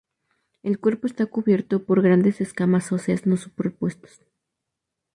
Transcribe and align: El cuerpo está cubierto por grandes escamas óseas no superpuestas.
El 0.63 0.79
cuerpo 0.79 1.05
está 1.05 1.27
cubierto 1.27 1.85
por 1.85 2.01
grandes 2.01 2.41
escamas 2.41 2.91
óseas 2.91 3.27
no 3.27 3.37
superpuestas. 3.37 4.23